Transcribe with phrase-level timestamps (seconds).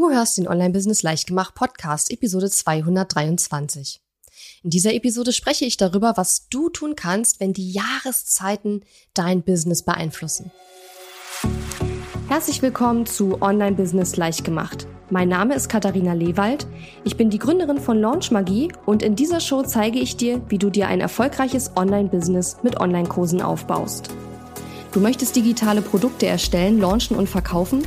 [0.00, 4.00] Du hörst den Online-Business Leichtgemacht Podcast, Episode 223.
[4.62, 8.82] In dieser Episode spreche ich darüber, was du tun kannst, wenn die Jahreszeiten
[9.12, 10.52] dein Business beeinflussen.
[12.28, 14.86] Herzlich willkommen zu Online-Business Leichtgemacht.
[15.10, 16.66] Mein Name ist Katharina Lewald.
[17.04, 20.56] Ich bin die Gründerin von Launch Magie und in dieser Show zeige ich dir, wie
[20.56, 24.08] du dir ein erfolgreiches Online-Business mit Online-Kursen aufbaust.
[24.92, 27.86] Du möchtest digitale Produkte erstellen, launchen und verkaufen?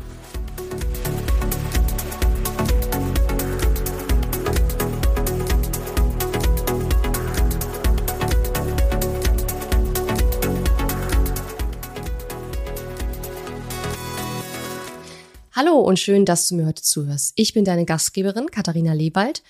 [15.63, 17.33] Hallo und schön, dass du mir heute zuhörst.
[17.35, 19.43] Ich bin deine Gastgeberin Katharina Lewald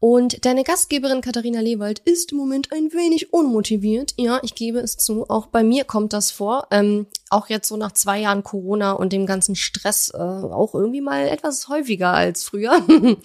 [0.00, 4.14] und deine Gastgeberin Katharina Lewald ist im Moment ein wenig unmotiviert.
[4.16, 5.28] Ja, ich gebe es zu.
[5.28, 6.68] Auch bei mir kommt das vor.
[6.70, 11.02] Ähm, auch jetzt so nach zwei Jahren Corona und dem ganzen Stress äh, auch irgendwie
[11.02, 12.82] mal etwas häufiger als früher.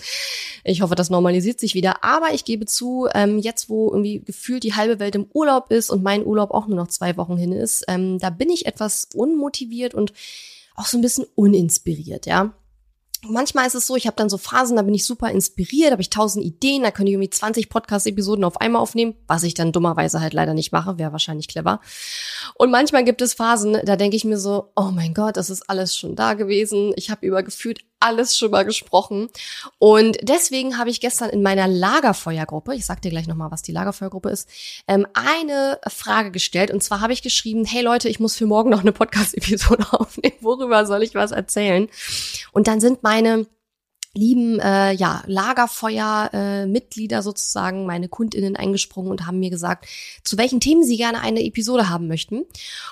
[0.65, 2.03] ich hoffe, das normalisiert sich wieder.
[2.03, 5.89] Aber ich gebe zu, ähm, jetzt wo irgendwie gefühlt die halbe Welt im Urlaub ist
[5.89, 9.07] und mein Urlaub auch nur noch zwei Wochen hin ist, ähm, da bin ich etwas
[9.13, 10.11] unmotiviert und
[10.75, 12.53] auch so ein bisschen uninspiriert, ja.
[13.25, 16.01] Manchmal ist es so, ich habe dann so Phasen, da bin ich super inspiriert, habe
[16.01, 19.71] ich tausend Ideen, da könnte ich irgendwie 20 Podcast-Episoden auf einmal aufnehmen, was ich dann
[19.71, 21.79] dummerweise halt leider nicht mache, wäre wahrscheinlich clever.
[22.55, 25.69] Und manchmal gibt es Phasen, da denke ich mir so, oh mein Gott, das ist
[25.69, 26.91] alles schon da gewesen.
[26.97, 29.29] Ich habe über gefühlt alles schon mal gesprochen.
[29.79, 33.71] Und deswegen habe ich gestern in meiner Lagerfeuergruppe, ich sag dir gleich nochmal, was die
[33.71, 34.49] Lagerfeuergruppe ist,
[34.87, 36.71] ähm, eine Frage gestellt.
[36.71, 40.37] Und zwar habe ich geschrieben, hey Leute, ich muss für morgen noch eine Podcast-Episode aufnehmen.
[40.41, 41.87] Worüber soll ich was erzählen?
[42.51, 43.45] Und dann sind meine
[44.15, 49.87] lieben äh, ja, Lagerfeuer-Mitglieder äh, sozusagen, meine KundInnen eingesprungen und haben mir gesagt,
[50.23, 52.45] zu welchen Themen sie gerne eine Episode haben möchten.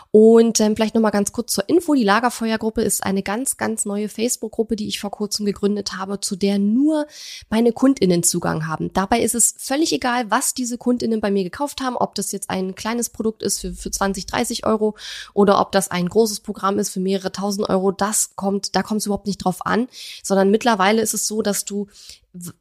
[0.09, 1.93] Und ähm, vielleicht nochmal ganz kurz zur Info.
[1.93, 6.35] Die Lagerfeuergruppe ist eine ganz, ganz neue Facebook-Gruppe, die ich vor kurzem gegründet habe, zu
[6.35, 7.05] der nur
[7.49, 8.91] meine KundInnen Zugang haben.
[8.93, 12.49] Dabei ist es völlig egal, was diese KundInnen bei mir gekauft haben, ob das jetzt
[12.49, 14.97] ein kleines Produkt ist für, für 20, 30 Euro
[15.33, 17.91] oder ob das ein großes Programm ist für mehrere tausend Euro.
[17.91, 19.87] Das kommt, da kommt es überhaupt nicht drauf an,
[20.23, 21.87] sondern mittlerweile ist ist es so, dass du,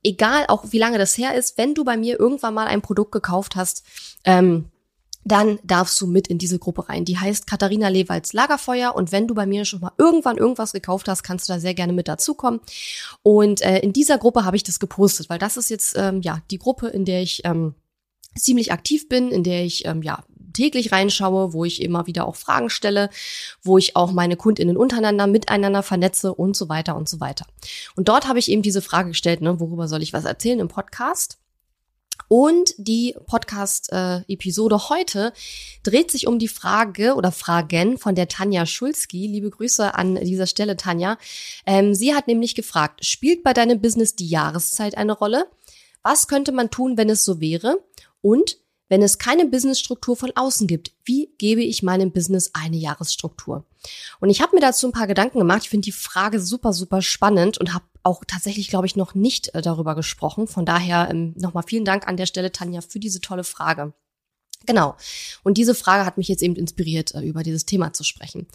[0.02, 3.12] egal auch wie lange das her ist, wenn du bei mir irgendwann mal ein Produkt
[3.12, 3.84] gekauft hast,
[4.24, 4.70] ähm,
[5.24, 7.04] dann darfst du mit in diese Gruppe rein.
[7.04, 11.08] Die heißt Katharina Lewalds Lagerfeuer und wenn du bei mir schon mal irgendwann irgendwas gekauft
[11.08, 12.60] hast, kannst du da sehr gerne mit dazukommen.
[13.22, 16.40] Und äh, in dieser Gruppe habe ich das gepostet, weil das ist jetzt ähm, ja
[16.50, 17.74] die Gruppe, in der ich ähm,
[18.36, 20.24] ziemlich aktiv bin, in der ich ähm, ja
[20.60, 23.08] täglich reinschaue, wo ich immer wieder auch Fragen stelle,
[23.62, 27.46] wo ich auch meine KundInnen untereinander miteinander vernetze und so weiter und so weiter.
[27.96, 30.68] Und dort habe ich eben diese Frage gestellt, ne, worüber soll ich was erzählen im
[30.68, 31.38] Podcast?
[32.28, 35.32] Und die Podcast-Episode heute
[35.82, 39.26] dreht sich um die Frage oder Fragen von der Tanja Schulski.
[39.26, 41.16] Liebe Grüße an dieser Stelle, Tanja.
[41.64, 45.46] Ähm, sie hat nämlich gefragt, spielt bei deinem Business die Jahreszeit eine Rolle?
[46.02, 47.82] Was könnte man tun, wenn es so wäre?
[48.20, 48.58] Und
[48.90, 53.64] wenn es keine Businessstruktur von außen gibt, wie gebe ich meinem Business eine Jahresstruktur?
[54.18, 55.62] Und ich habe mir dazu ein paar Gedanken gemacht.
[55.62, 59.54] Ich finde die Frage super, super spannend und habe auch tatsächlich, glaube ich, noch nicht
[59.54, 60.48] äh, darüber gesprochen.
[60.48, 63.94] Von daher ähm, nochmal vielen Dank an der Stelle, Tanja, für diese tolle Frage.
[64.66, 64.96] Genau.
[65.44, 68.48] Und diese Frage hat mich jetzt eben inspiriert, äh, über dieses Thema zu sprechen.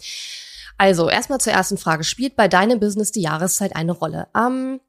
[0.78, 2.04] Also, erstmal zur ersten Frage.
[2.04, 4.28] Spielt bei deinem Business die Jahreszeit eine Rolle?
[4.36, 4.80] Ähm,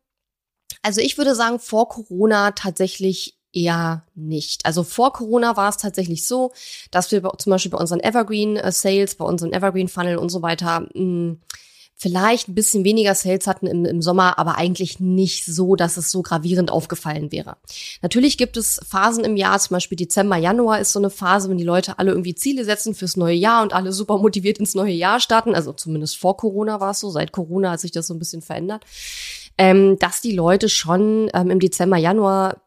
[0.81, 4.65] also ich würde sagen, vor Corona tatsächlich eher nicht.
[4.65, 6.51] Also vor Corona war es tatsächlich so,
[6.91, 10.41] dass wir zum Beispiel bei unseren Evergreen äh, Sales, bei unseren Evergreen Funnel und so
[10.41, 11.41] weiter mh, hm,
[11.99, 16.11] vielleicht ein bisschen weniger Sales hatten im, im Sommer, aber eigentlich nicht so, dass es
[16.11, 17.57] so gravierend aufgefallen wäre.
[18.03, 21.57] Natürlich gibt es Phasen im Jahr, zum Beispiel Dezember, Januar ist so eine Phase, wenn
[21.57, 24.93] die Leute alle irgendwie Ziele setzen fürs neue Jahr und alle super motiviert ins neue
[24.93, 25.55] Jahr starten.
[25.55, 28.43] Also zumindest vor Corona war es so, seit Corona hat sich das so ein bisschen
[28.43, 28.85] verändert
[29.57, 32.61] ähm, dass die Leute schon ähm, im Dezember, Januar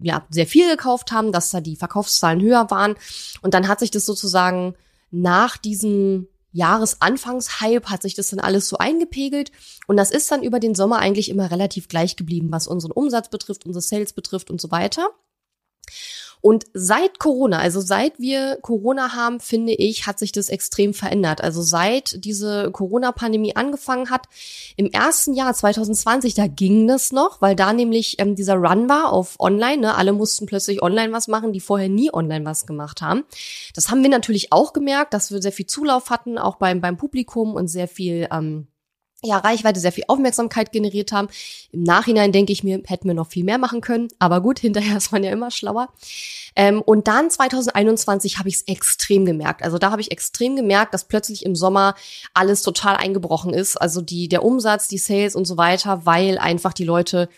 [0.00, 2.94] ja sehr viel gekauft haben, dass da die Verkaufszahlen höher waren.
[3.42, 4.74] Und dann hat sich das sozusagen
[5.10, 9.52] nach diesem Jahresanfangshype hat sich das dann alles so eingepegelt
[9.86, 13.28] und das ist dann über den Sommer eigentlich immer relativ gleich geblieben, was unseren Umsatz
[13.28, 15.10] betrifft, unsere Sales betrifft und so weiter.
[16.46, 21.40] Und seit Corona, also seit wir Corona haben, finde ich, hat sich das extrem verändert.
[21.40, 24.28] Also seit diese Corona-Pandemie angefangen hat,
[24.76, 29.12] im ersten Jahr 2020, da ging das noch, weil da nämlich ähm, dieser Run war
[29.12, 29.78] auf Online.
[29.78, 29.94] Ne?
[29.96, 33.24] Alle mussten plötzlich online was machen, die vorher nie online was gemacht haben.
[33.74, 36.96] Das haben wir natürlich auch gemerkt, dass wir sehr viel Zulauf hatten, auch beim, beim
[36.96, 38.68] Publikum und sehr viel ähm,
[39.22, 41.28] ja, Reichweite, sehr viel Aufmerksamkeit generiert haben.
[41.72, 44.08] Im Nachhinein denke ich mir, hätten wir noch viel mehr machen können.
[44.18, 45.88] Aber gut, hinterher ist man ja immer schlauer.
[46.54, 49.62] Ähm, und dann 2021 habe ich es extrem gemerkt.
[49.62, 51.94] Also da habe ich extrem gemerkt, dass plötzlich im Sommer
[52.34, 53.76] alles total eingebrochen ist.
[53.76, 57.28] Also die, der Umsatz, die Sales und so weiter, weil einfach die Leute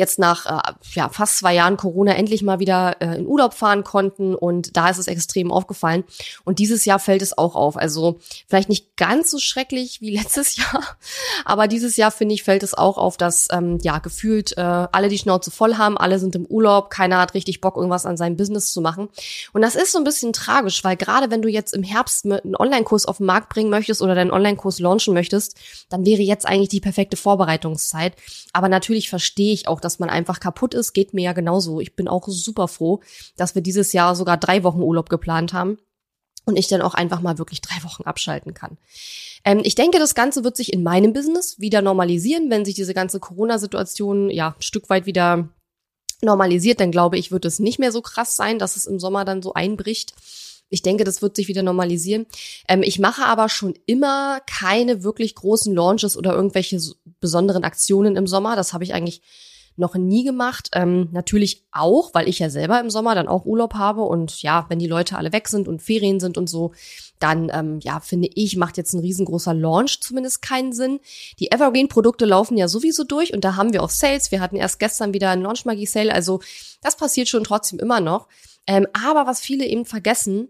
[0.00, 3.84] jetzt nach äh, ja, fast zwei Jahren Corona endlich mal wieder äh, in Urlaub fahren
[3.84, 6.04] konnten und da ist es extrem aufgefallen.
[6.44, 7.76] Und dieses Jahr fällt es auch auf.
[7.76, 8.18] Also
[8.48, 10.96] vielleicht nicht ganz so schrecklich wie letztes Jahr,
[11.44, 15.08] aber dieses Jahr finde ich fällt es auch auf, dass ähm, ja gefühlt äh, alle
[15.08, 18.36] die Schnauze voll haben, alle sind im Urlaub, keiner hat richtig Bock irgendwas an seinem
[18.36, 19.08] Business zu machen.
[19.52, 22.56] Und das ist so ein bisschen tragisch, weil gerade wenn du jetzt im Herbst einen
[22.56, 25.56] Online-Kurs auf den Markt bringen möchtest oder deinen Online-Kurs launchen möchtest,
[25.90, 28.14] dann wäre jetzt eigentlich die perfekte Vorbereitungszeit.
[28.54, 31.80] Aber natürlich verstehe ich auch auch, dass man einfach kaputt ist, geht mir ja genauso.
[31.80, 33.00] Ich bin auch super froh,
[33.36, 35.78] dass wir dieses Jahr sogar drei Wochen Urlaub geplant haben
[36.44, 38.78] und ich dann auch einfach mal wirklich drei Wochen abschalten kann.
[39.44, 42.94] Ähm, ich denke, das Ganze wird sich in meinem Business wieder normalisieren, wenn sich diese
[42.94, 45.48] ganze Corona-Situation ja ein Stück weit wieder
[46.22, 49.24] normalisiert, dann glaube ich, wird es nicht mehr so krass sein, dass es im Sommer
[49.24, 50.14] dann so einbricht.
[50.68, 52.26] Ich denke, das wird sich wieder normalisieren.
[52.68, 56.80] Ähm, ich mache aber schon immer keine wirklich großen Launches oder irgendwelche
[57.18, 58.54] besonderen Aktionen im Sommer.
[58.54, 59.20] Das habe ich eigentlich
[59.76, 60.68] noch nie gemacht.
[60.74, 64.66] Ähm, natürlich auch, weil ich ja selber im Sommer dann auch Urlaub habe und ja,
[64.68, 66.72] wenn die Leute alle weg sind und Ferien sind und so,
[67.18, 71.00] dann ähm, ja, finde ich, macht jetzt ein riesengroßer Launch zumindest keinen Sinn.
[71.38, 74.30] Die Evergreen-Produkte laufen ja sowieso durch und da haben wir auch Sales.
[74.30, 76.40] Wir hatten erst gestern wieder einen Launch-Magie-Sale, also
[76.82, 78.28] das passiert schon trotzdem immer noch.
[78.66, 80.48] Ähm, aber was viele eben vergessen,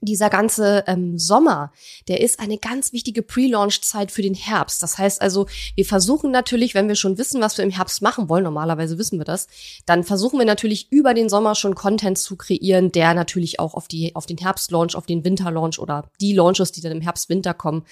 [0.00, 1.72] dieser ganze ähm, Sommer,
[2.06, 4.82] der ist eine ganz wichtige Pre-Launch-Zeit für den Herbst.
[4.82, 8.28] Das heißt also, wir versuchen natürlich, wenn wir schon wissen, was wir im Herbst machen
[8.28, 9.48] wollen, normalerweise wissen wir das,
[9.86, 13.88] dann versuchen wir natürlich über den Sommer schon Content zu kreieren, der natürlich auch auf
[13.88, 17.84] die auf den Herbst-Launch, auf den Winter-Launch oder die Launches, die dann im Herbst-Winter kommen,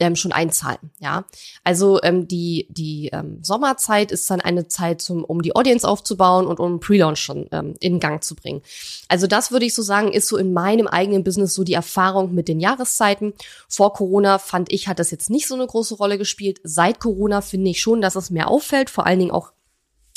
[0.00, 0.90] ähm, schon einzahlen.
[1.00, 1.24] Ja,
[1.62, 6.46] also ähm, die die ähm, Sommerzeit ist dann eine Zeit, zum, um die Audience aufzubauen
[6.46, 8.60] und um Pre-Launch schon ähm, in Gang zu bringen.
[9.08, 12.34] Also das würde ich so sagen, ist so in meinem eigenen Business so die Erfahrung
[12.34, 13.34] mit den Jahreszeiten.
[13.68, 16.60] Vor Corona fand ich, hat das jetzt nicht so eine große Rolle gespielt.
[16.62, 19.52] Seit Corona finde ich schon, dass es mehr auffällt, vor allen Dingen auch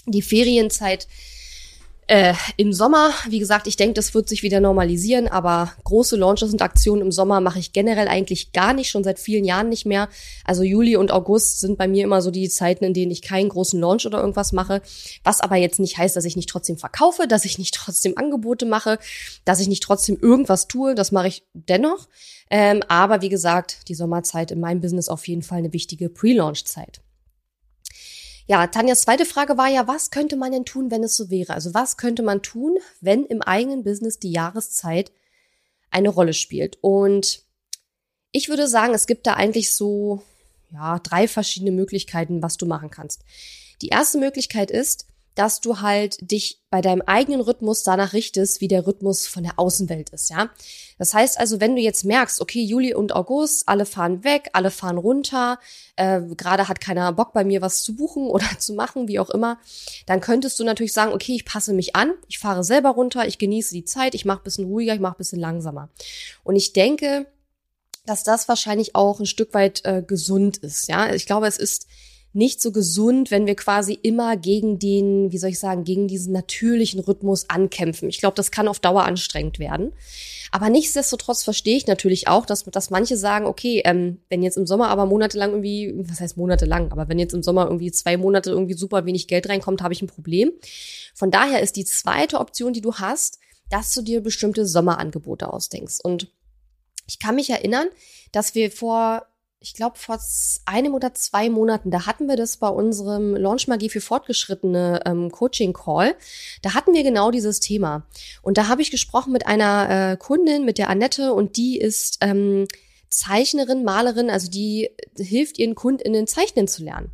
[0.05, 1.07] die Ferienzeit
[2.09, 6.53] äh, Im Sommer, wie gesagt, ich denke, das wird sich wieder normalisieren, aber große Launches
[6.53, 9.85] und Aktionen im Sommer mache ich generell eigentlich gar nicht, schon seit vielen Jahren nicht
[9.85, 10.07] mehr.
[10.45, 13.49] Also Juli und August sind bei mir immer so die Zeiten, in denen ich keinen
[13.49, 14.81] großen Launch oder irgendwas mache.
[15.25, 18.65] Was aber jetzt nicht heißt, dass ich nicht trotzdem verkaufe, dass ich nicht trotzdem Angebote
[18.65, 18.99] mache,
[19.43, 20.95] dass ich nicht trotzdem irgendwas tue.
[20.95, 22.07] Das mache ich dennoch.
[22.49, 27.01] Ähm, aber wie gesagt, die Sommerzeit in meinem Business auf jeden Fall eine wichtige Pre-Launch-Zeit.
[28.49, 31.53] Ja, Tanjas zweite Frage war ja, was könnte man denn tun, wenn es so wäre?
[31.53, 35.11] Also was könnte man tun, wenn im eigenen Business die Jahreszeit
[35.91, 36.77] eine Rolle spielt?
[36.81, 37.43] Und
[38.31, 40.23] ich würde sagen, es gibt da eigentlich so,
[40.71, 43.23] ja, drei verschiedene Möglichkeiten, was du machen kannst.
[43.81, 45.07] Die erste Möglichkeit ist,
[45.37, 49.59] dass du halt dich bei deinem eigenen Rhythmus danach richtest, wie der Rhythmus von der
[49.59, 50.49] Außenwelt ist, ja.
[50.97, 54.71] Das heißt also, wenn du jetzt merkst, okay, Juli und August, alle fahren weg, alle
[54.71, 55.59] fahren runter,
[55.95, 59.29] äh, gerade hat keiner Bock bei mir was zu buchen oder zu machen, wie auch
[59.29, 59.59] immer,
[60.07, 63.37] dann könntest du natürlich sagen, okay, ich passe mich an, ich fahre selber runter, ich
[63.37, 65.89] genieße die Zeit, ich mache bisschen ruhiger, ich mache bisschen langsamer.
[66.43, 67.27] Und ich denke,
[68.07, 71.13] dass das wahrscheinlich auch ein Stück weit äh, gesund ist, ja.
[71.13, 71.85] Ich glaube, es ist
[72.37, 76.31] nicht so gesund, wenn wir quasi immer gegen den, wie soll ich sagen, gegen diesen
[76.31, 78.09] natürlichen Rhythmus ankämpfen.
[78.09, 79.91] Ich glaube, das kann auf Dauer anstrengend werden.
[80.51, 84.67] Aber nichtsdestotrotz verstehe ich natürlich auch, dass, dass manche sagen, okay, ähm, wenn jetzt im
[84.67, 88.51] Sommer aber monatelang irgendwie, was heißt monatelang, aber wenn jetzt im Sommer irgendwie zwei Monate
[88.51, 90.51] irgendwie super wenig Geld reinkommt, habe ich ein Problem.
[91.15, 93.39] Von daher ist die zweite Option, die du hast,
[93.71, 95.99] dass du dir bestimmte Sommerangebote ausdenkst.
[96.03, 96.31] Und
[97.07, 97.87] ich kann mich erinnern,
[98.31, 99.25] dass wir vor
[99.67, 100.17] ich glaube, vor
[100.65, 105.29] einem oder zwei Monaten, da hatten wir das bei unserem Launch Magie für Fortgeschrittene ähm,
[105.29, 106.15] Coaching Call.
[106.61, 108.07] Da hatten wir genau dieses Thema.
[108.41, 112.19] Und da habe ich gesprochen mit einer äh, Kundin, mit der Annette, und die ist
[112.21, 112.65] ähm,
[113.09, 117.11] Zeichnerin, Malerin, also die hilft ihren KundInnen zeichnen zu lernen.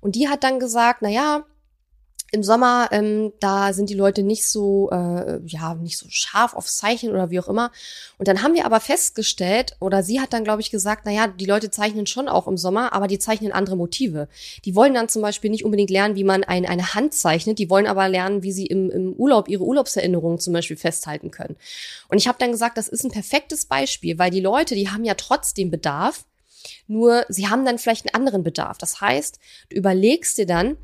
[0.00, 1.44] Und die hat dann gesagt, na ja,
[2.34, 6.76] im Sommer, ähm, da sind die Leute nicht so, äh, ja, nicht so scharf aufs
[6.76, 7.70] Zeichnen oder wie auch immer.
[8.16, 11.44] Und dann haben wir aber festgestellt, oder sie hat dann, glaube ich, gesagt, naja, die
[11.44, 14.28] Leute zeichnen schon auch im Sommer, aber die zeichnen andere Motive.
[14.64, 17.68] Die wollen dann zum Beispiel nicht unbedingt lernen, wie man ein, eine Hand zeichnet, die
[17.68, 21.56] wollen aber lernen, wie sie im, im Urlaub ihre Urlaubserinnerungen zum Beispiel festhalten können.
[22.08, 25.04] Und ich habe dann gesagt, das ist ein perfektes Beispiel, weil die Leute, die haben
[25.04, 26.24] ja trotzdem Bedarf,
[26.86, 28.78] nur sie haben dann vielleicht einen anderen Bedarf.
[28.78, 30.78] Das heißt, du überlegst dir dann,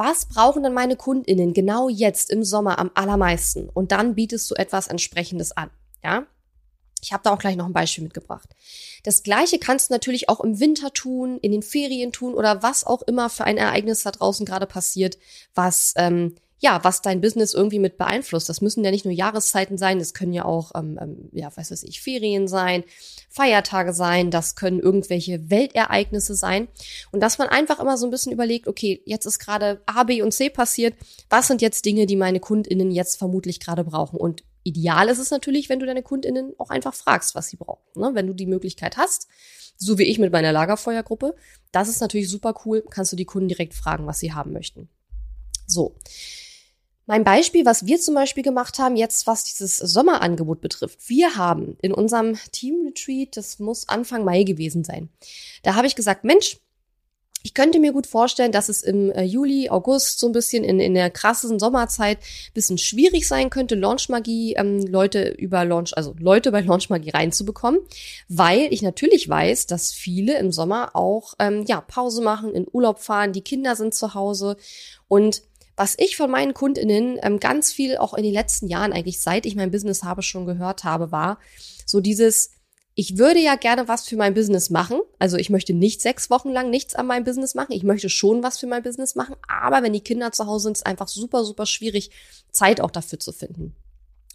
[0.00, 3.68] was brauchen denn meine KundInnen genau jetzt im Sommer am allermeisten?
[3.68, 5.68] Und dann bietest du etwas entsprechendes an,
[6.02, 6.26] ja?
[7.02, 8.48] Ich habe da auch gleich noch ein Beispiel mitgebracht.
[9.04, 12.84] Das gleiche kannst du natürlich auch im Winter tun, in den Ferien tun oder was
[12.84, 15.18] auch immer für ein Ereignis da draußen gerade passiert,
[15.54, 18.48] was ähm, ja, was dein Business irgendwie mit beeinflusst.
[18.50, 21.70] Das müssen ja nicht nur Jahreszeiten sein, das können ja auch, ähm, ähm, ja, weiß
[21.70, 22.84] was ich, Ferien sein,
[23.30, 26.68] Feiertage sein, das können irgendwelche Weltereignisse sein.
[27.12, 30.20] Und dass man einfach immer so ein bisschen überlegt, okay, jetzt ist gerade A, B
[30.20, 30.94] und C passiert,
[31.30, 34.20] was sind jetzt Dinge, die meine KundInnen jetzt vermutlich gerade brauchen?
[34.20, 37.82] Und ideal ist es natürlich, wenn du deine KundInnen auch einfach fragst, was sie brauchen.
[37.94, 38.10] Ne?
[38.12, 39.28] Wenn du die Möglichkeit hast,
[39.78, 41.34] so wie ich mit meiner Lagerfeuergruppe,
[41.72, 44.90] das ist natürlich super cool, kannst du die Kunden direkt fragen, was sie haben möchten.
[45.66, 45.94] So.
[47.10, 51.08] Mein Beispiel, was wir zum Beispiel gemacht haben, jetzt was dieses Sommerangebot betrifft.
[51.08, 55.08] Wir haben in unserem Team Retreat, das muss Anfang Mai gewesen sein,
[55.64, 56.58] da habe ich gesagt, Mensch,
[57.42, 60.78] ich könnte mir gut vorstellen, dass es im äh, Juli, August so ein bisschen in,
[60.78, 62.18] in der krassen Sommerzeit
[62.54, 67.80] bisschen schwierig sein könnte, Launchmagie, ähm, Leute über Launch, also Leute bei Launchmagie reinzubekommen,
[68.28, 73.00] weil ich natürlich weiß, dass viele im Sommer auch ähm, ja Pause machen, in Urlaub
[73.00, 74.56] fahren, die Kinder sind zu Hause
[75.08, 75.42] und
[75.80, 79.46] was ich von meinen KundInnen ähm, ganz viel auch in den letzten Jahren eigentlich, seit
[79.46, 81.38] ich mein Business habe, schon gehört habe, war
[81.86, 82.50] so dieses,
[82.94, 85.00] ich würde ja gerne was für mein Business machen.
[85.18, 87.72] Also ich möchte nicht sechs Wochen lang nichts an meinem Business machen.
[87.72, 89.36] Ich möchte schon was für mein Business machen.
[89.48, 92.10] Aber wenn die Kinder zu Hause sind, ist es einfach super, super schwierig,
[92.52, 93.74] Zeit auch dafür zu finden.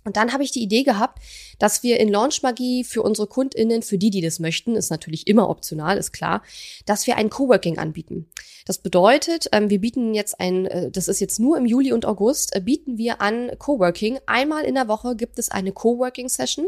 [0.05, 1.19] Und dann habe ich die Idee gehabt,
[1.57, 5.25] dass wir in Launch Magie für unsere KundInnen, für die, die das möchten, ist natürlich
[5.27, 6.43] immer optional, ist klar,
[6.85, 8.27] dass wir ein Coworking anbieten.
[8.65, 12.05] Das bedeutet, ähm, wir bieten jetzt ein, äh, das ist jetzt nur im Juli und
[12.05, 14.19] August, äh, bieten wir an Coworking.
[14.27, 16.67] Einmal in der Woche gibt es eine Coworking-Session.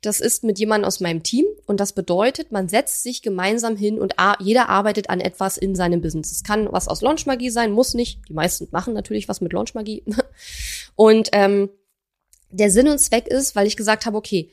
[0.00, 3.98] Das ist mit jemandem aus meinem Team und das bedeutet, man setzt sich gemeinsam hin
[3.98, 6.30] und jeder arbeitet an etwas in seinem Business.
[6.30, 8.20] Es kann was aus Launch Magie sein, muss nicht.
[8.28, 10.04] Die meisten machen natürlich was mit Launch Magie.
[10.96, 11.68] und ähm,
[12.56, 14.50] der Sinn und Zweck ist, weil ich gesagt habe, okay,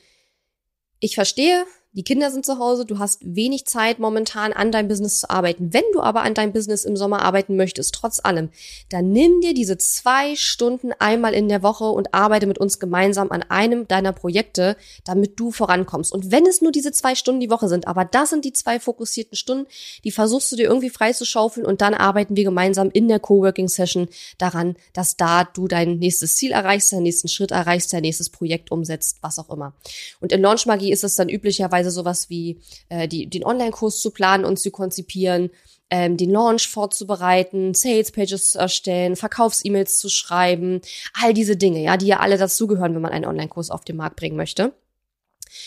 [1.00, 5.20] ich verstehe, die Kinder sind zu Hause, du hast wenig Zeit momentan an deinem Business
[5.20, 5.72] zu arbeiten.
[5.72, 8.50] Wenn du aber an deinem Business im Sommer arbeiten möchtest, trotz allem,
[8.88, 13.30] dann nimm dir diese zwei Stunden einmal in der Woche und arbeite mit uns gemeinsam
[13.30, 16.12] an einem deiner Projekte, damit du vorankommst.
[16.12, 18.80] Und wenn es nur diese zwei Stunden die Woche sind, aber das sind die zwei
[18.80, 19.66] fokussierten Stunden,
[20.02, 24.08] die versuchst du dir irgendwie freizuschaufeln und dann arbeiten wir gemeinsam in der Coworking Session
[24.38, 28.72] daran, dass da du dein nächstes Ziel erreichst, deinen nächsten Schritt erreichst, dein nächstes Projekt
[28.72, 29.74] umsetzt, was auch immer.
[30.20, 34.00] Und in Launch Magie ist es dann üblicherweise beispielsweise sowas wie äh, die, den Online-Kurs
[34.00, 35.50] zu planen und zu konzipieren,
[35.90, 40.80] ähm, den Launch vorzubereiten, Sales-Pages zu erstellen, Verkaufs-E-Mails zu schreiben,
[41.22, 44.16] all diese Dinge, ja, die ja alle dazugehören, wenn man einen Online-Kurs auf den Markt
[44.16, 44.72] bringen möchte.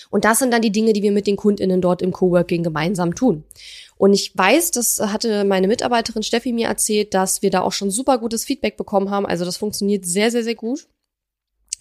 [0.10, 3.16] Und das sind dann die Dinge, die wir mit den KundInnen dort im Coworking gemeinsam
[3.16, 3.46] tun.
[3.96, 7.90] Und ich weiß, das hatte meine Mitarbeiterin Steffi mir erzählt, dass wir da auch schon
[7.90, 9.26] super gutes Feedback bekommen haben.
[9.26, 10.88] Also das funktioniert sehr, sehr, sehr gut.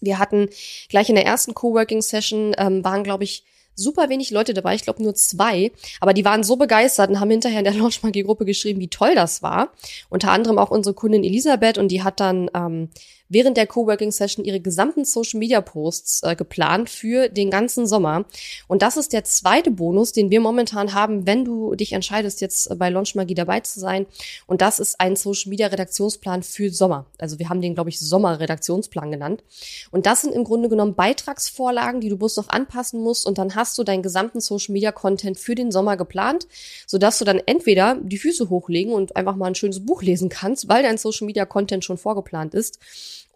[0.01, 0.49] Wir hatten
[0.89, 3.45] gleich in der ersten Coworking-Session, ähm, waren, glaube ich,
[3.77, 7.31] super wenig Leute dabei, ich glaube nur zwei, aber die waren so begeistert und haben
[7.31, 9.73] hinterher in der Launchmagie-Gruppe geschrieben, wie toll das war.
[10.09, 12.89] Unter anderem auch unsere Kundin Elisabeth und die hat dann ähm,
[13.29, 18.25] während der Coworking-Session ihre gesamten Social-Media-Posts äh, geplant für den ganzen Sommer.
[18.69, 22.71] Und das ist der zweite Bonus, den wir momentan haben, wenn du dich entscheidest, jetzt
[22.71, 24.07] äh, bei Launch Magie dabei zu sein.
[24.47, 27.07] Und das ist ein Social-Media-Redaktionsplan für Sommer.
[27.19, 29.43] Also wir haben den, glaube ich, Sommer-Redaktionsplan genannt.
[29.91, 33.27] Und das sind im Grunde genommen Beitragsvorlagen, die du bloß noch anpassen musst.
[33.27, 36.47] Und dann hast du deinen gesamten Social-Media-Content für den Sommer geplant,
[36.87, 40.69] sodass du dann entweder die Füße hochlegen und einfach mal ein schönes Buch lesen kannst,
[40.69, 42.79] weil dein Social-Media-Content schon vorgeplant ist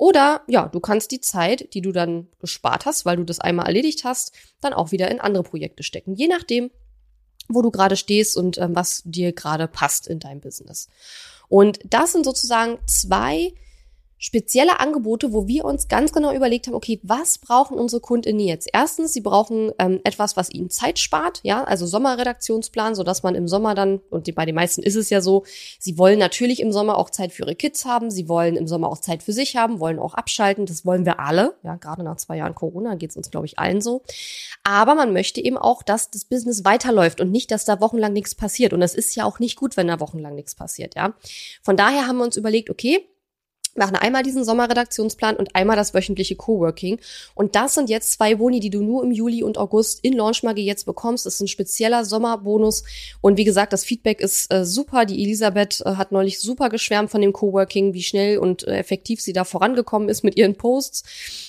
[0.00, 3.66] oder ja, du kannst die Zeit, die du dann gespart hast, weil du das einmal
[3.66, 6.14] erledigt hast, dann auch wieder in andere Projekte stecken.
[6.14, 6.70] Je nachdem,
[7.50, 10.88] wo du gerade stehst und ähm, was dir gerade passt in deinem Business.
[11.48, 13.52] Und das sind sozusagen zwei
[14.20, 18.68] spezielle Angebote, wo wir uns ganz genau überlegt haben, okay, was brauchen unsere Kundinnen jetzt?
[18.70, 23.34] Erstens, sie brauchen ähm, etwas, was ihnen Zeit spart, ja, also Sommerredaktionsplan, so dass man
[23.34, 25.44] im Sommer dann, und bei den meisten ist es ja so,
[25.78, 28.90] sie wollen natürlich im Sommer auch Zeit für ihre Kids haben, sie wollen im Sommer
[28.90, 32.18] auch Zeit für sich haben, wollen auch abschalten, das wollen wir alle, ja, gerade nach
[32.18, 34.02] zwei Jahren Corona geht es uns, glaube ich, allen so.
[34.64, 38.34] Aber man möchte eben auch, dass das Business weiterläuft und nicht, dass da wochenlang nichts
[38.34, 38.74] passiert.
[38.74, 41.14] Und es ist ja auch nicht gut, wenn da wochenlang nichts passiert, ja.
[41.62, 43.06] Von daher haben wir uns überlegt, okay,
[43.76, 46.98] machen einmal diesen Sommerredaktionsplan und einmal das wöchentliche Coworking.
[47.34, 50.64] Und das sind jetzt zwei Boni, die du nur im Juli und August in Launchmagie
[50.64, 51.26] jetzt bekommst.
[51.26, 52.84] Das ist ein spezieller Sommerbonus.
[53.20, 55.04] Und wie gesagt, das Feedback ist äh, super.
[55.04, 59.20] Die Elisabeth äh, hat neulich super geschwärmt von dem Coworking, wie schnell und äh, effektiv
[59.20, 61.04] sie da vorangekommen ist mit ihren Posts.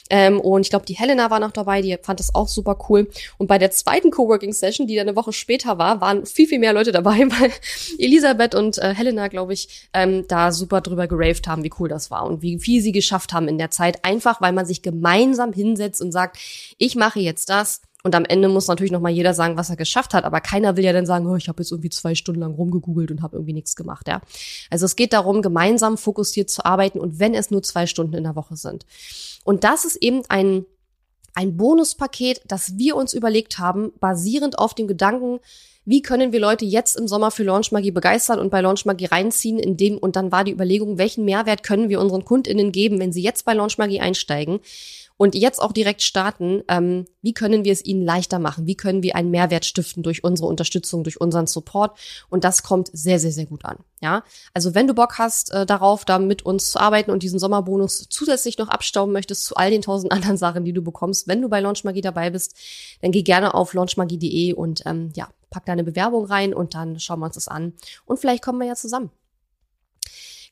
[0.10, 3.08] Ähm, und ich glaube, die Helena war noch dabei, die fand das auch super cool.
[3.38, 6.74] Und bei der zweiten Coworking-Session, die dann eine Woche später war, waren viel, viel mehr
[6.74, 7.51] Leute dabei, weil
[7.98, 12.12] Elisabeth und äh, Helena, glaube ich, ähm, da super drüber geraved haben, wie cool das
[12.12, 14.04] war und wie viel sie geschafft haben in der Zeit.
[14.06, 16.38] Einfach, weil man sich gemeinsam hinsetzt und sagt,
[16.78, 19.75] ich mache jetzt das Und am Ende muss natürlich noch mal jeder sagen, was er
[19.75, 20.24] geschafft hat.
[20.24, 23.12] Aber keiner will ja dann sagen, oh, ich habe jetzt irgendwie zwei Stunden lang rumgegoogelt
[23.12, 24.08] und habe irgendwie nichts gemacht.
[24.08, 24.22] Ja,
[24.70, 28.24] also es geht darum, gemeinsam fokussiert zu arbeiten und wenn es nur zwei Stunden in
[28.24, 28.86] der Woche sind.
[29.44, 30.66] Und das ist eben ein
[31.34, 35.40] ein Bonuspaket, das wir uns überlegt haben, basierend auf dem Gedanken,
[35.84, 39.78] wie können wir Leute jetzt im Sommer für Launchmagie begeistern und bei Launchmagie reinziehen, in
[39.78, 43.24] dem, und dann war die Überlegung, welchen Mehrwert können wir unseren KundInnen geben, wenn sie
[43.24, 44.60] jetzt bei Launchmagie einsteigen
[45.22, 48.66] und jetzt auch direkt starten, ähm, wie können wir es ihnen leichter machen?
[48.66, 51.96] Wie können wir einen Mehrwert stiften durch unsere Unterstützung, durch unseren Support?
[52.32, 53.78] Und das kommt sehr, sehr, sehr gut an.
[54.01, 54.24] Ja,
[54.56, 58.08] also wenn du Bock hast äh, darauf, da mit uns zu arbeiten und diesen Sommerbonus
[58.10, 61.50] zusätzlich noch abstauben möchtest zu all den tausend anderen Sachen, die du bekommst, wenn du
[61.50, 62.58] bei Launchmagie dabei bist,
[63.04, 67.20] dann geh gerne auf launchmagie.de und ähm, ja, pack deine Bewerbung rein und dann schauen
[67.20, 67.74] wir uns das an.
[68.06, 69.12] Und vielleicht kommen wir ja zusammen.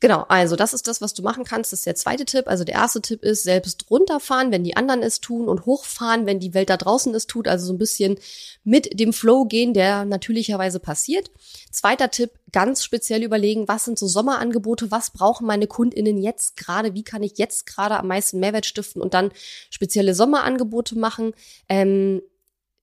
[0.01, 1.73] Genau, also das ist das, was du machen kannst.
[1.73, 2.47] Das ist der zweite Tipp.
[2.47, 6.39] Also der erste Tipp ist selbst runterfahren, wenn die anderen es tun und hochfahren, wenn
[6.39, 7.49] die Welt da draußen es tut.
[7.49, 8.17] Also so ein bisschen
[8.63, 11.31] mit dem Flow gehen, der natürlicherweise passiert.
[11.69, 16.93] Zweiter Tipp, ganz speziell überlegen, was sind so Sommerangebote, was brauchen meine KundInnen jetzt gerade,
[16.93, 19.31] wie kann ich jetzt gerade am meisten Mehrwert stiften und dann
[19.69, 21.33] spezielle Sommerangebote machen.
[21.67, 22.21] Ähm,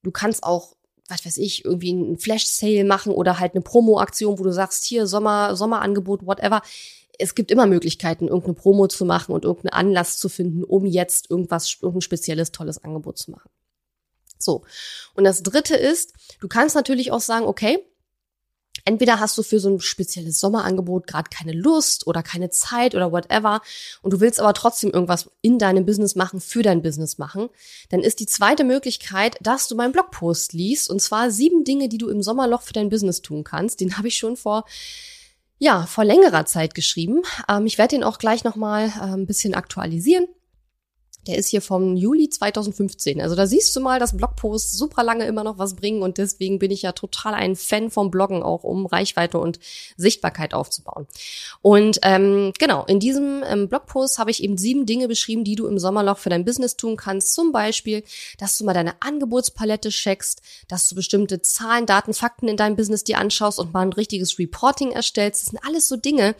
[0.03, 0.77] du kannst auch
[1.09, 5.07] was weiß ich, irgendwie einen Flash-Sale machen oder halt eine Promo-Aktion, wo du sagst, hier
[5.07, 6.61] Sommer, Sommerangebot, whatever
[7.19, 11.29] es gibt immer Möglichkeiten, irgendeine Promo zu machen und irgendeinen Anlass zu finden, um jetzt
[11.29, 13.49] irgendwas, irgendein spezielles, tolles Angebot zu machen.
[14.37, 14.63] So.
[15.15, 17.79] Und das dritte ist, du kannst natürlich auch sagen, okay,
[18.85, 23.11] entweder hast du für so ein spezielles Sommerangebot gerade keine Lust oder keine Zeit oder
[23.11, 23.61] whatever
[24.01, 27.49] und du willst aber trotzdem irgendwas in deinem Business machen, für dein Business machen,
[27.89, 31.97] dann ist die zweite Möglichkeit, dass du meinen Blogpost liest und zwar sieben Dinge, die
[31.97, 33.81] du im Sommerloch für dein Business tun kannst.
[33.81, 34.63] Den habe ich schon vor
[35.59, 37.23] ja, vor längerer Zeit geschrieben.
[37.49, 40.27] Ähm, ich werde den auch gleich nochmal äh, ein bisschen aktualisieren.
[41.27, 43.21] Der ist hier vom Juli 2015.
[43.21, 46.57] Also da siehst du mal, dass Blogposts super lange immer noch was bringen und deswegen
[46.57, 49.59] bin ich ja total ein Fan vom Bloggen auch, um Reichweite und
[49.97, 51.07] Sichtbarkeit aufzubauen.
[51.61, 55.67] Und ähm, genau, in diesem ähm, Blogpost habe ich eben sieben Dinge beschrieben, die du
[55.67, 57.33] im Sommerloch für dein Business tun kannst.
[57.33, 58.03] Zum Beispiel,
[58.37, 63.03] dass du mal deine Angebotspalette checkst, dass du bestimmte Zahlen, Daten, Fakten in deinem Business
[63.03, 65.41] dir anschaust und mal ein richtiges Reporting erstellst.
[65.41, 66.35] Das sind alles so Dinge,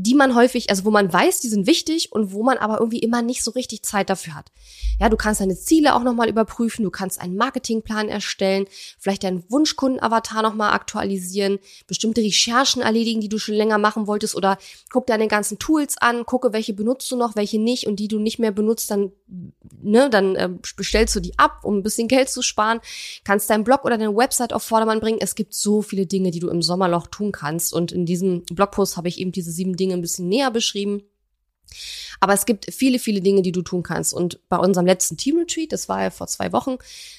[0.00, 3.00] die man häufig, also wo man weiß, die sind wichtig und wo man aber irgendwie
[3.00, 4.52] immer nicht so richtig Zeit dafür hat.
[5.00, 8.66] Ja, du kannst deine Ziele auch nochmal überprüfen, du kannst einen Marketingplan erstellen,
[9.00, 11.58] vielleicht deinen Wunschkundenavatar nochmal aktualisieren,
[11.88, 14.56] bestimmte Recherchen erledigen, die du schon länger machen wolltest oder
[14.88, 18.20] guck deine ganzen Tools an, gucke, welche benutzt du noch, welche nicht und die du
[18.20, 19.10] nicht mehr benutzt, dann,
[19.82, 22.78] ne, dann äh, bestellst du die ab, um ein bisschen Geld zu sparen,
[23.24, 25.18] kannst deinen Blog oder deine Website auf Vordermann bringen.
[25.20, 28.96] Es gibt so viele Dinge, die du im Sommerloch tun kannst und in diesem Blogpost
[28.96, 31.02] habe ich eben diese sieben Dinge Dinge ein bisschen näher beschrieben.
[32.20, 34.12] Aber es gibt viele, viele Dinge, die du tun kannst.
[34.12, 36.76] Und bei unserem letzten Team-Retreat, das war ja vor zwei Wochen,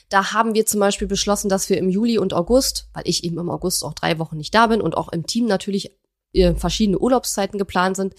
[0.09, 3.37] da haben wir zum Beispiel beschlossen, dass wir im Juli und August, weil ich eben
[3.37, 5.95] im August auch drei Wochen nicht da bin und auch im Team natürlich
[6.55, 8.13] verschiedene Urlaubszeiten geplant sind,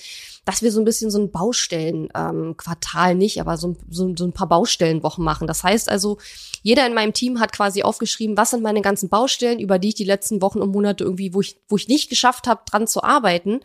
[0.44, 4.32] dass wir so ein bisschen so ein Baustellen-Quartal ähm, nicht, aber so, so, so ein
[4.32, 5.46] paar Baustellenwochen machen.
[5.46, 6.18] Das heißt also,
[6.62, 9.94] jeder in meinem Team hat quasi aufgeschrieben, was sind meine ganzen Baustellen, über die ich
[9.94, 13.02] die letzten Wochen und Monate irgendwie, wo ich, wo ich nicht geschafft habe, dran zu
[13.02, 13.60] arbeiten.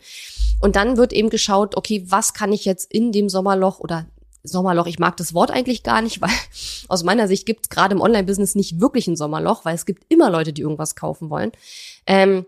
[0.60, 4.06] Und dann wird eben geschaut, okay, was kann ich jetzt in dem Sommerloch oder
[4.44, 6.30] Sommerloch, ich mag das Wort eigentlich gar nicht, weil
[6.88, 10.04] aus meiner Sicht gibt es gerade im Online-Business nicht wirklich ein Sommerloch, weil es gibt
[10.08, 11.52] immer Leute, die irgendwas kaufen wollen.
[12.06, 12.46] Ähm,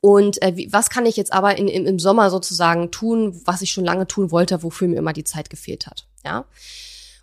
[0.00, 3.62] und äh, wie, was kann ich jetzt aber in, im, im Sommer sozusagen tun, was
[3.62, 6.06] ich schon lange tun wollte, wofür mir immer die Zeit gefehlt hat.
[6.24, 6.44] Ja.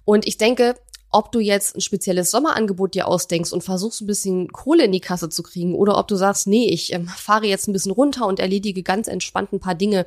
[0.04, 0.76] Und ich denke,
[1.12, 5.00] ob du jetzt ein spezielles Sommerangebot dir ausdenkst und versuchst ein bisschen Kohle in die
[5.00, 8.28] Kasse zu kriegen oder ob du sagst, nee, ich ähm, fahre jetzt ein bisschen runter
[8.28, 10.06] und erledige ganz entspannt ein paar Dinge,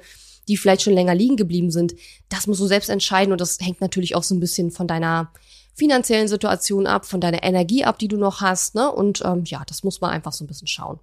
[0.49, 1.95] die vielleicht schon länger liegen geblieben sind,
[2.29, 5.33] das musst du selbst entscheiden und das hängt natürlich auch so ein bisschen von deiner
[5.75, 8.91] finanziellen Situation ab, von deiner Energie ab, die du noch hast, ne?
[8.91, 10.99] Und ähm, ja, das muss man einfach so ein bisschen schauen.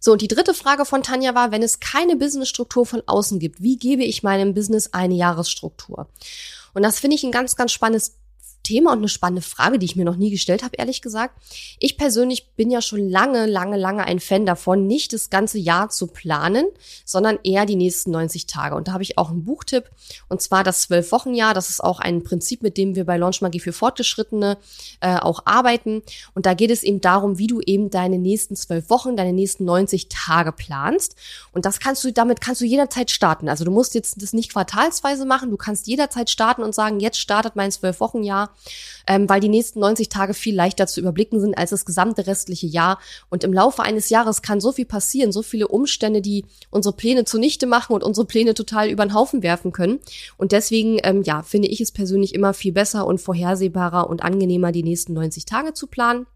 [0.00, 3.62] So, und die dritte Frage von Tanja war, wenn es keine Businessstruktur von außen gibt,
[3.62, 6.08] wie gebe ich meinem Business eine Jahresstruktur?
[6.74, 8.14] Und das finde ich ein ganz, ganz spannendes
[8.68, 11.34] Thema und eine spannende Frage, die ich mir noch nie gestellt habe, ehrlich gesagt.
[11.78, 15.88] Ich persönlich bin ja schon lange, lange, lange ein Fan davon, nicht das ganze Jahr
[15.88, 16.66] zu planen,
[17.06, 18.76] sondern eher die nächsten 90 Tage.
[18.76, 19.84] Und da habe ich auch einen Buchtipp,
[20.28, 21.54] und zwar das Zwölf-Wochen-Jahr.
[21.54, 24.58] Das ist auch ein Prinzip, mit dem wir bei Launch Magie für Fortgeschrittene
[25.00, 26.02] äh, auch arbeiten.
[26.34, 29.64] Und da geht es eben darum, wie du eben deine nächsten zwölf Wochen, deine nächsten
[29.64, 31.16] 90 Tage planst.
[31.52, 33.48] Und das kannst du, damit kannst du jederzeit starten.
[33.48, 37.18] Also du musst jetzt das nicht quartalsweise machen, du kannst jederzeit starten und sagen, jetzt
[37.18, 38.50] startet mein Zwölf-Wochen-Jahr
[39.06, 42.66] ähm, weil die nächsten 90 Tage viel leichter zu überblicken sind als das gesamte restliche
[42.66, 42.98] Jahr.
[43.30, 47.24] Und im Laufe eines Jahres kann so viel passieren, so viele Umstände, die unsere Pläne
[47.24, 49.98] zunichte machen und unsere Pläne total über den Haufen werfen können.
[50.36, 54.72] Und deswegen, ähm, ja, finde ich es persönlich immer viel besser und vorhersehbarer und angenehmer,
[54.72, 56.26] die nächsten 90 Tage zu planen.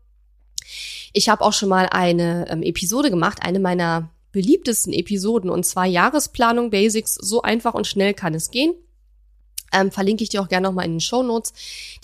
[1.13, 5.85] Ich habe auch schon mal eine ähm, Episode gemacht, eine meiner beliebtesten Episoden, und zwar
[5.85, 7.15] Jahresplanung Basics.
[7.15, 8.75] So einfach und schnell kann es gehen.
[9.73, 11.53] Ähm, verlinke ich dir auch gerne nochmal in den Show Notes.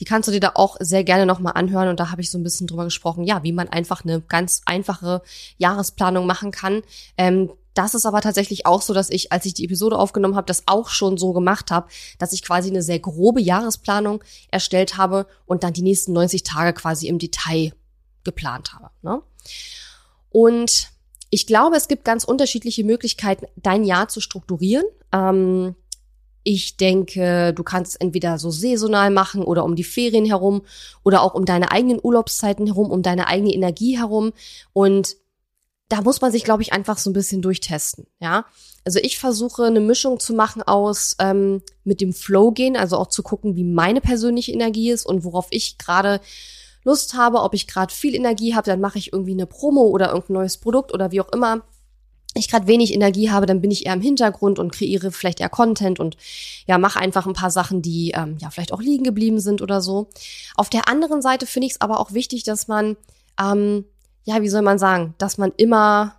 [0.01, 1.89] Die kannst du dir da auch sehr gerne nochmal anhören.
[1.89, 4.63] Und da habe ich so ein bisschen drüber gesprochen, ja, wie man einfach eine ganz
[4.65, 5.23] einfache
[5.59, 6.83] Jahresplanung machen kann.
[7.17, 10.47] Ähm, das ist aber tatsächlich auch so, dass ich, als ich die Episode aufgenommen habe,
[10.47, 15.29] das auch schon so gemacht habe, dass ich quasi eine sehr grobe Jahresplanung erstellt habe
[15.47, 17.73] und dann die nächsten 90 Tage quasi im Detail
[18.25, 18.91] geplant habe.
[19.03, 19.23] Ne?
[20.31, 20.91] Und
[21.31, 24.85] ich glaube, es gibt ganz unterschiedliche Möglichkeiten, dein Jahr zu strukturieren.
[25.13, 25.77] Ähm,
[26.51, 30.63] ich denke, du kannst entweder so saisonal machen oder um die Ferien herum
[31.05, 34.33] oder auch um deine eigenen Urlaubszeiten herum, um deine eigene Energie herum.
[34.73, 35.17] Und
[35.91, 38.07] da muss man sich, glaube ich, einfach so ein bisschen durchtesten.
[38.19, 38.47] Ja,
[38.87, 43.09] also ich versuche eine Mischung zu machen aus ähm, mit dem Flow gehen, also auch
[43.09, 46.19] zu gucken, wie meine persönliche Energie ist und worauf ich gerade
[46.83, 50.09] Lust habe, ob ich gerade viel Energie habe, dann mache ich irgendwie eine Promo oder
[50.09, 51.63] irgendein neues Produkt oder wie auch immer
[52.35, 55.49] ich gerade wenig Energie habe, dann bin ich eher im Hintergrund und kreiere vielleicht eher
[55.49, 56.17] Content und
[56.67, 59.81] ja, mache einfach ein paar Sachen, die ähm, ja vielleicht auch liegen geblieben sind oder
[59.81, 60.09] so.
[60.55, 62.97] Auf der anderen Seite finde ich es aber auch wichtig, dass man,
[63.41, 63.85] ähm,
[64.25, 66.17] ja, wie soll man sagen, dass man immer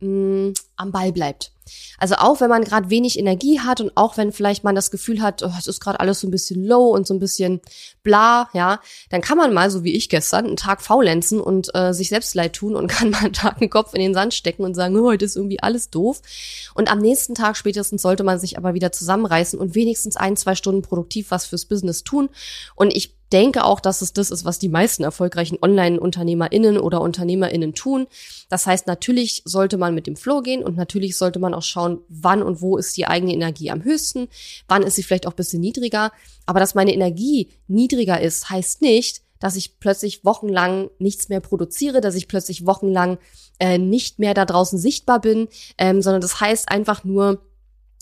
[0.00, 1.52] mh, mm, am Ball bleibt.
[1.98, 5.20] Also auch wenn man gerade wenig Energie hat und auch wenn vielleicht man das Gefühl
[5.20, 7.60] hat, oh, es ist gerade alles so ein bisschen low und so ein bisschen
[8.02, 11.92] bla, ja, dann kann man mal, so wie ich gestern, einen Tag faulenzen und äh,
[11.92, 14.64] sich selbst leid tun und kann mal einen Tag den Kopf in den Sand stecken
[14.64, 16.20] und sagen, oh, heute ist irgendwie alles doof.
[16.74, 20.54] Und am nächsten Tag spätestens sollte man sich aber wieder zusammenreißen und wenigstens ein, zwei
[20.54, 22.28] Stunden produktiv was fürs Business tun.
[22.74, 27.74] Und ich denke auch, dass es das ist, was die meisten erfolgreichen Online-UnternehmerInnen oder UnternehmerInnen
[27.74, 28.06] tun.
[28.48, 32.00] Das heißt, natürlich sollte man mit dem Flow gehen und natürlich sollte man auch schauen,
[32.08, 34.28] wann und wo ist die eigene Energie am höchsten,
[34.66, 36.12] wann ist sie vielleicht auch bisschen niedriger.
[36.46, 42.00] Aber dass meine Energie niedriger ist, heißt nicht, dass ich plötzlich wochenlang nichts mehr produziere,
[42.00, 43.18] dass ich plötzlich wochenlang
[43.60, 47.40] äh, nicht mehr da draußen sichtbar bin, ähm, sondern das heißt einfach nur,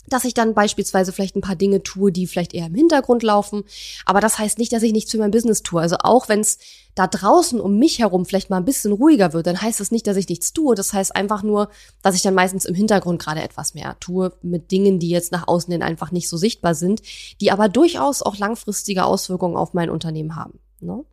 [0.08, 3.64] dass ich dann beispielsweise vielleicht ein paar Dinge tue, die vielleicht eher im Hintergrund laufen.
[4.04, 5.80] Aber das heißt nicht, dass ich nichts für mein Business tue.
[5.80, 6.58] Also auch wenn es
[6.94, 10.06] da draußen um mich herum vielleicht mal ein bisschen ruhiger wird, dann heißt das nicht,
[10.06, 10.74] dass ich nichts tue.
[10.74, 11.68] Das heißt einfach nur,
[12.02, 15.46] dass ich dann meistens im Hintergrund gerade etwas mehr tue mit Dingen, die jetzt nach
[15.46, 17.02] außen hin einfach nicht so sichtbar sind,
[17.40, 20.58] die aber durchaus auch langfristige Auswirkungen auf mein Unternehmen haben.
[20.80, 21.04] Ne?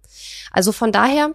[0.52, 1.34] Also von daher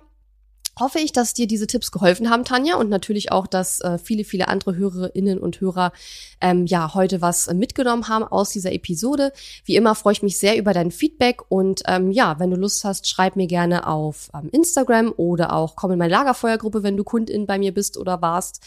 [0.81, 4.25] hoffe ich, dass dir diese Tipps geholfen haben, Tanja, und natürlich auch, dass äh, viele,
[4.25, 5.93] viele andere Hörerinnen und Hörer
[6.41, 9.33] ähm, ja heute was mitgenommen haben aus dieser Episode.
[9.65, 12.85] Wie immer freue ich mich sehr über dein Feedback und ähm, ja, wenn du Lust
[12.85, 17.05] hast, schreib mir gerne auf ähm, Instagram oder auch komm in meine Lagerfeuergruppe, wenn du
[17.05, 18.65] Kundin bei mir bist oder warst.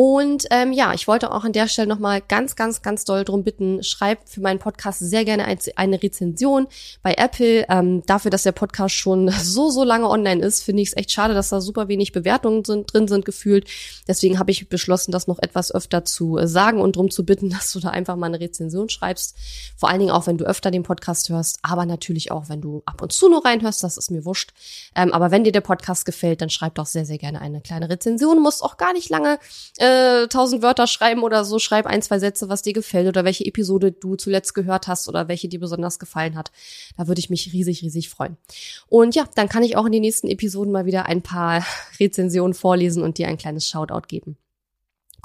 [0.00, 3.42] Und ähm, ja, ich wollte auch an der Stelle nochmal ganz, ganz, ganz doll drum
[3.42, 6.68] bitten, schreib für meinen Podcast sehr gerne eine Rezension
[7.02, 7.66] bei Apple.
[7.68, 11.10] Ähm, dafür, dass der Podcast schon so, so lange online ist, finde ich es echt
[11.10, 13.66] schade, dass da super wenig Bewertungen sind, drin sind gefühlt.
[14.06, 17.72] Deswegen habe ich beschlossen, das noch etwas öfter zu sagen und drum zu bitten, dass
[17.72, 19.34] du da einfach mal eine Rezension schreibst.
[19.76, 22.84] Vor allen Dingen auch, wenn du öfter den Podcast hörst, aber natürlich auch, wenn du
[22.86, 24.52] ab und zu nur reinhörst, das ist mir wurscht.
[24.94, 27.90] Ähm, aber wenn dir der Podcast gefällt, dann schreib doch sehr, sehr gerne eine kleine
[27.90, 28.36] Rezension.
[28.36, 29.40] Du musst auch gar nicht lange
[29.78, 29.87] äh,
[30.28, 31.58] tausend Wörter schreiben oder so.
[31.58, 35.28] Schreib ein, zwei Sätze, was dir gefällt oder welche Episode du zuletzt gehört hast oder
[35.28, 36.50] welche dir besonders gefallen hat.
[36.96, 38.36] Da würde ich mich riesig, riesig freuen.
[38.88, 41.64] Und ja, dann kann ich auch in den nächsten Episoden mal wieder ein paar
[42.00, 44.36] Rezensionen vorlesen und dir ein kleines Shoutout geben.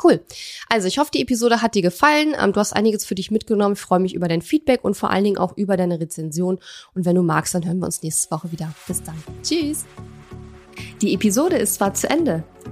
[0.01, 0.21] Cool.
[0.69, 2.35] Also ich hoffe, die Episode hat dir gefallen.
[2.39, 3.73] Ähm, du hast einiges für dich mitgenommen.
[3.73, 6.59] Ich freue mich über dein Feedback und vor allen Dingen auch über deine Rezension.
[6.95, 8.73] Und wenn du magst, dann hören wir uns nächste Woche wieder.
[8.87, 9.21] Bis dann.
[9.43, 9.85] Tschüss.
[11.01, 12.43] Die Episode ist zwar zu Ende,